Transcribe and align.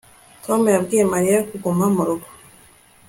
Tom 0.45 0.59
yabwiye 0.75 1.03
Mariya 1.13 1.39
kuguma 1.49 1.85
mu 1.95 2.01
rugo 2.07 2.27